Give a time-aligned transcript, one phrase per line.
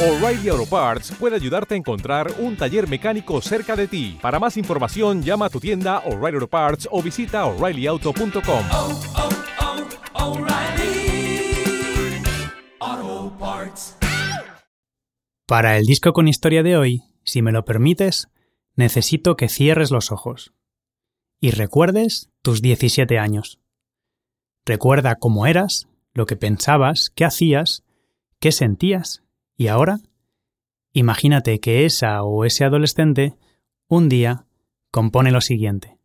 [0.00, 4.16] O'Reilly Auto Parts puede ayudarte a encontrar un taller mecánico cerca de ti.
[4.22, 8.64] Para más información, llama a tu tienda O'Reilly Auto Parts o visita oreillyauto.com.
[8.70, 9.00] oh,
[12.84, 13.96] oh, Parts.
[15.48, 18.28] Para el disco con historia de hoy, si me lo permites,
[18.76, 20.52] necesito que cierres los ojos
[21.40, 23.58] y recuerdes tus 17 años.
[24.64, 27.82] Recuerda cómo eras, lo que pensabas, qué hacías,
[28.38, 29.24] qué sentías
[29.58, 29.98] y ahora,
[30.92, 33.34] imagínate que esa o ese adolescente
[33.88, 34.46] un día
[34.92, 35.97] compone lo siguiente.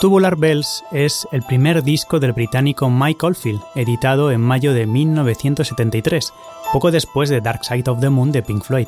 [0.00, 6.32] Tubular Bells es el primer disco del británico Mike Oldfield, editado en mayo de 1973,
[6.72, 8.86] poco después de Dark Side of the Moon de Pink Floyd.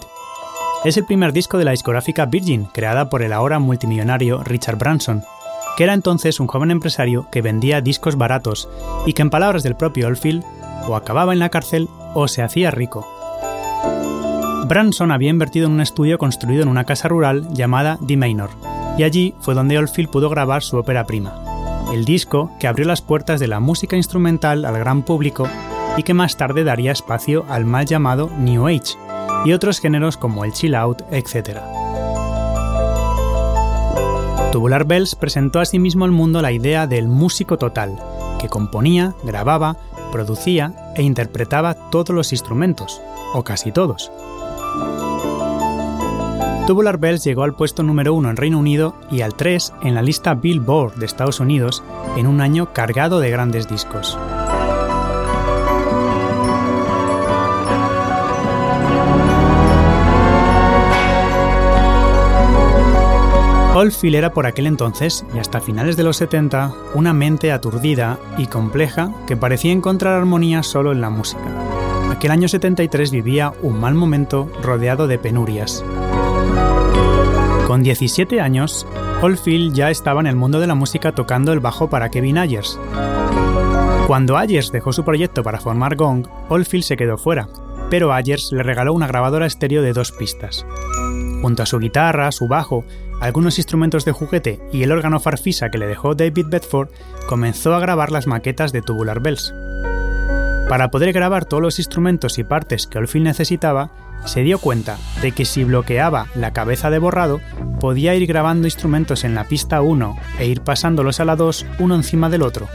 [0.84, 5.24] Es el primer disco de la discográfica Virgin, creada por el ahora multimillonario Richard Branson,
[5.76, 8.68] que era entonces un joven empresario que vendía discos baratos
[9.04, 10.44] y que en palabras del propio Oldfield,
[10.86, 13.04] o acababa en la cárcel o se hacía rico.
[14.68, 18.50] Branson había invertido en un estudio construido en una casa rural llamada The Manor,
[19.00, 21.32] y allí fue donde Oldfield pudo grabar su ópera prima,
[21.90, 25.48] el disco que abrió las puertas de la música instrumental al gran público
[25.96, 28.98] y que más tarde daría espacio al mal llamado New Age
[29.46, 31.60] y otros géneros como el chill out, etc.
[34.52, 37.98] Tubular Bells presentó asimismo al mundo la idea del músico total,
[38.38, 39.78] que componía, grababa,
[40.12, 43.00] producía e interpretaba todos los instrumentos,
[43.32, 44.12] o casi todos.
[46.70, 50.02] Tubular Bells llegó al puesto número 1 en Reino Unido y al 3 en la
[50.02, 51.82] lista Billboard de Estados Unidos
[52.16, 54.16] en un año cargado de grandes discos.
[63.74, 68.46] Oldfield era por aquel entonces, y hasta finales de los 70, una mente aturdida y
[68.46, 71.42] compleja que parecía encontrar armonía solo en la música.
[72.12, 75.82] Aquel año 73 vivía un mal momento rodeado de penurias.
[77.70, 78.84] Con 17 años,
[79.22, 82.80] Oldfield ya estaba en el mundo de la música tocando el bajo para Kevin Ayers.
[84.08, 87.46] Cuando Ayers dejó su proyecto para formar Gong, Oldfield se quedó fuera,
[87.88, 90.66] pero Ayers le regaló una grabadora estéreo de dos pistas.
[91.42, 92.84] Junto a su guitarra, su bajo,
[93.20, 96.88] algunos instrumentos de juguete y el órgano farfisa que le dejó David Bedford,
[97.28, 99.54] comenzó a grabar las maquetas de Tubular Bells.
[100.68, 105.32] Para poder grabar todos los instrumentos y partes que Oldfield necesitaba, se dio cuenta de
[105.32, 107.40] que si bloqueaba la cabeza de borrado,
[107.80, 111.94] podía ir grabando instrumentos en la pista 1 e ir pasándolos a la 2 uno
[111.94, 112.68] encima del otro.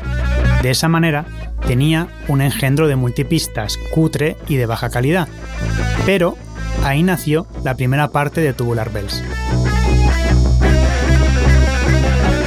[0.62, 1.26] De esa manera,
[1.68, 5.28] tenía un engendro de multipistas cutre y de baja calidad.
[6.06, 6.38] Pero
[6.84, 9.24] ahí nació la primera parte de Tubular Bells.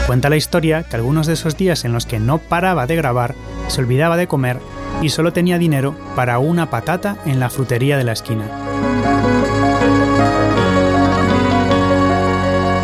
[0.06, 3.34] Cuenta la historia que algunos de esos días en los que no paraba de grabar,
[3.68, 4.58] se olvidaba de comer
[5.02, 8.67] y solo tenía dinero para una patata en la frutería de la esquina.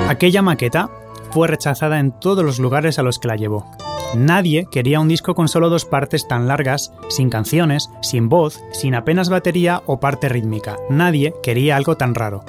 [0.09, 0.91] Aquella maqueta
[1.32, 3.66] fue rechazada en todos los lugares a los que la llevó.
[4.15, 8.94] Nadie quería un disco con solo dos partes tan largas, sin canciones, sin voz, sin
[8.94, 10.77] apenas batería o parte rítmica.
[10.88, 12.44] Nadie quería algo tan raro.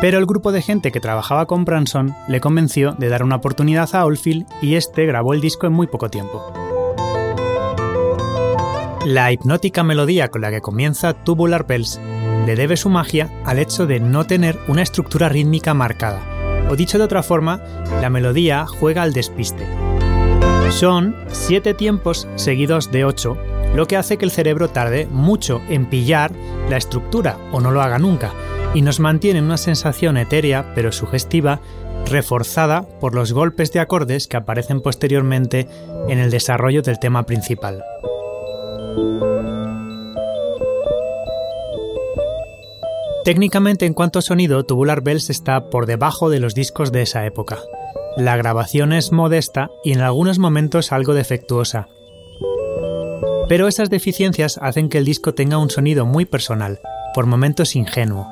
[0.00, 3.94] Pero el grupo de gente que trabajaba con Branson le convenció de dar una oportunidad
[3.94, 6.52] a Oldfield y este grabó el disco en muy poco tiempo.
[9.06, 11.98] La hipnótica melodía con la que comienza Tubular Bells
[12.44, 16.20] le debe su magia al hecho de no tener una estructura rítmica marcada,
[16.68, 17.62] o dicho de otra forma,
[18.02, 19.66] la melodía juega al despiste.
[20.68, 23.38] Son siete tiempos seguidos de ocho,
[23.74, 26.32] lo que hace que el cerebro tarde mucho en pillar
[26.68, 28.32] la estructura o no lo haga nunca,
[28.74, 31.60] y nos mantiene una sensación etérea pero sugestiva,
[32.04, 35.68] reforzada por los golpes de acordes que aparecen posteriormente
[36.08, 37.82] en el desarrollo del tema principal.
[43.24, 47.26] Técnicamente en cuanto a sonido, Tubular Bells está por debajo de los discos de esa
[47.26, 47.58] época.
[48.16, 51.86] La grabación es modesta y en algunos momentos algo defectuosa.
[53.48, 56.80] Pero esas deficiencias hacen que el disco tenga un sonido muy personal,
[57.14, 58.26] por momentos ingenuo.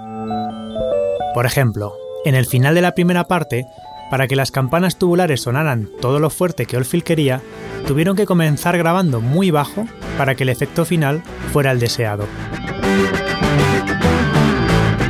[1.35, 1.95] Por ejemplo,
[2.25, 3.67] en el final de la primera parte,
[4.11, 7.43] para que las campanas tubulares sonaran todo lo fuerte que Oldfield quería,
[7.87, 9.87] tuvieron que comenzar grabando muy bajo
[10.19, 11.23] para que el efecto final
[11.53, 12.27] fuera el deseado.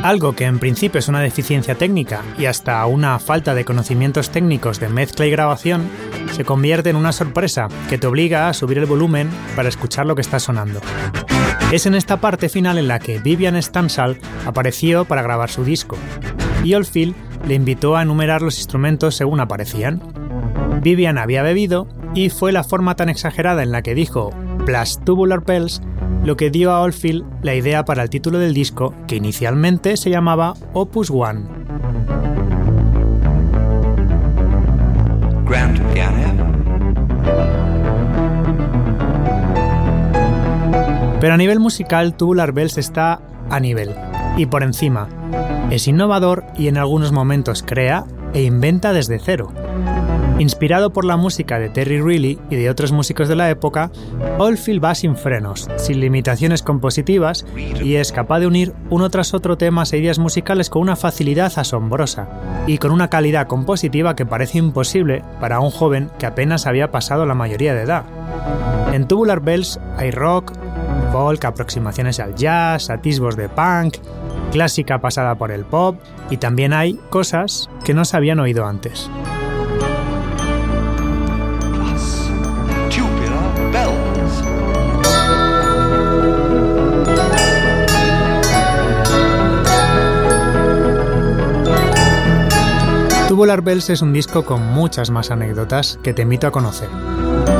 [0.03, 4.79] Algo que en principio es una deficiencia técnica y hasta una falta de conocimientos técnicos
[4.79, 5.89] de mezcla y grabación,
[6.31, 10.15] se convierte en una sorpresa que te obliga a subir el volumen para escuchar lo
[10.15, 10.79] que está sonando.
[11.73, 15.97] Es en esta parte final en la que Vivian Stansall apareció para grabar su disco,
[16.63, 17.15] y Oldfield
[17.45, 20.01] le invitó a enumerar los instrumentos según aparecían.
[20.81, 24.31] Vivian había bebido y fue la forma tan exagerada en la que dijo
[24.65, 25.81] Plus Tubular Bells
[26.23, 30.09] lo que dio a Oldfield la idea para el título del disco, que inicialmente se
[30.09, 31.43] llamaba Opus One.
[35.45, 36.19] Grand Piano.
[41.19, 43.95] Pero a nivel musical, Tubular Bells está a nivel
[44.37, 45.07] y por encima.
[45.69, 49.51] Es innovador y en algunos momentos crea e inventa desde cero.
[50.39, 53.91] Inspirado por la música de Terry Riley y de otros músicos de la época,
[54.37, 57.45] Oldfield va sin frenos, sin limitaciones compositivas
[57.83, 61.51] y es capaz de unir uno tras otro temas e ideas musicales con una facilidad
[61.57, 62.29] asombrosa
[62.67, 67.25] y con una calidad compositiva que parece imposible para un joven que apenas había pasado
[67.25, 68.05] la mayoría de edad.
[68.93, 70.53] En Tubular Bells hay rock,
[71.11, 73.97] folk, aproximaciones al jazz, atisbos de punk,
[74.49, 75.99] clásica pasada por el pop
[76.29, 79.09] y también hay cosas que no se habían oído antes.
[93.29, 96.89] Tubular Bells es un disco con muchas más anécdotas que te invito a conocer.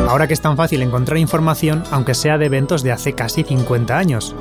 [0.10, 3.96] Ahora que es tan fácil encontrar información, aunque sea de eventos de hace casi 50
[3.96, 4.36] años.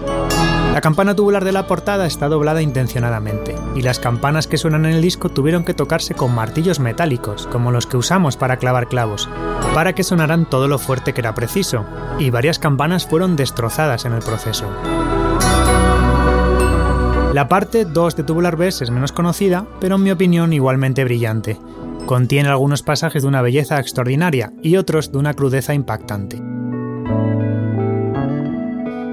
[0.79, 4.93] La campana tubular de la portada está doblada intencionadamente, y las campanas que suenan en
[4.93, 9.29] el disco tuvieron que tocarse con martillos metálicos, como los que usamos para clavar clavos,
[9.75, 11.85] para que sonaran todo lo fuerte que era preciso,
[12.21, 14.67] y varias campanas fueron destrozadas en el proceso.
[17.33, 21.59] La parte 2 de Tubular Bells es menos conocida, pero en mi opinión igualmente brillante.
[22.07, 26.41] Contiene algunos pasajes de una belleza extraordinaria y otros de una crudeza impactante.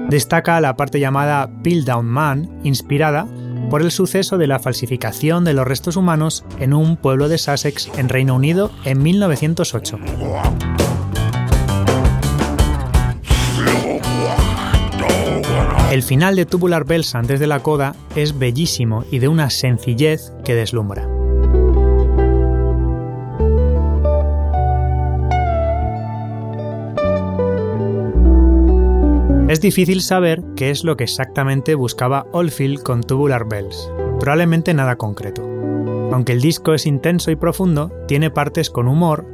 [0.08, 3.26] Destaca la parte llamada Piltdown Man, inspirada
[3.70, 7.90] por el suceso de la falsificación de los restos humanos en un pueblo de Sussex
[7.98, 9.98] en Reino Unido en 1908.
[15.90, 20.32] El final de Tubular Bells antes de la coda es bellísimo y de una sencillez
[20.44, 21.08] que deslumbra.
[29.48, 34.96] Es difícil saber qué es lo que exactamente buscaba Oldfield con Tubular Bells, probablemente nada
[34.96, 35.42] concreto.
[36.12, 39.24] Aunque el disco es intenso y profundo, tiene partes con humor,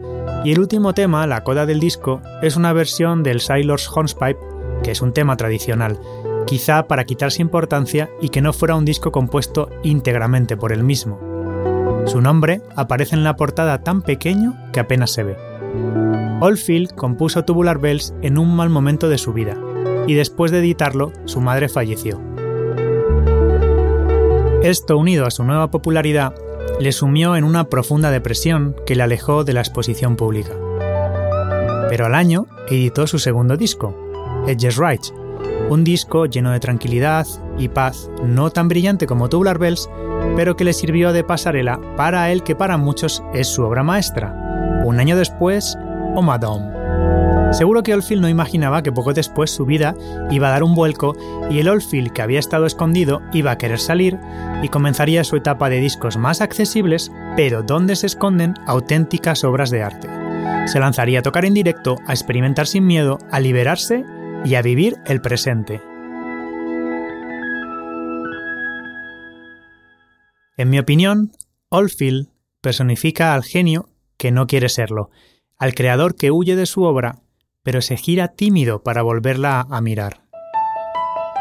[0.44, 4.38] y el último tema, la coda del disco, es una versión del Sailor's Hornpipe,
[4.82, 5.98] que es un tema tradicional,
[6.46, 11.20] quizá para quitarse importancia y que no fuera un disco compuesto íntegramente por él mismo.
[12.04, 15.36] Su nombre aparece en la portada tan pequeño que apenas se ve.
[16.40, 19.56] Oldfield compuso Tubular Bells en un mal momento de su vida,
[20.06, 22.20] y después de editarlo, su madre falleció.
[24.62, 26.34] Esto, unido a su nueva popularidad,
[26.78, 30.52] le sumió en una profunda depresión que le alejó de la exposición pública.
[31.88, 33.94] Pero al año editó su segundo disco,
[34.46, 35.02] Edges Right,
[35.68, 37.26] un disco lleno de tranquilidad
[37.58, 39.88] y paz, no tan brillante como Tubular Bells,
[40.36, 44.82] pero que le sirvió de pasarela para él que para muchos es su obra maestra.
[44.84, 45.76] Un año después,
[46.14, 46.81] Oh Madame.
[47.52, 49.94] Seguro que Oldfield no imaginaba que poco después su vida
[50.30, 51.14] iba a dar un vuelco
[51.50, 54.18] y el Oldfield que había estado escondido iba a querer salir
[54.62, 59.82] y comenzaría su etapa de discos más accesibles, pero donde se esconden auténticas obras de
[59.82, 60.08] arte.
[60.66, 64.02] Se lanzaría a tocar en directo, a experimentar sin miedo, a liberarse
[64.46, 65.82] y a vivir el presente.
[70.56, 71.32] En mi opinión,
[71.68, 72.28] Oldfield
[72.62, 75.10] personifica al genio que no quiere serlo,
[75.58, 77.21] al creador que huye de su obra
[77.62, 80.22] pero se gira tímido para volverla a mirar.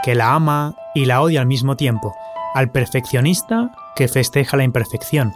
[0.03, 2.15] Que la ama y la odia al mismo tiempo,
[2.53, 5.33] al perfeccionista que festeja la imperfección.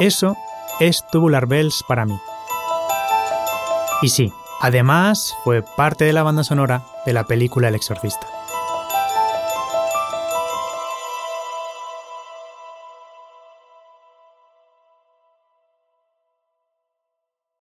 [0.00, 0.36] Eso
[0.80, 2.18] es Tubular Bells para mí.
[4.02, 8.33] Y sí, además fue parte de la banda sonora de la película El Exorcista.